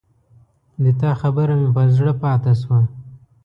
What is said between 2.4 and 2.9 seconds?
شوه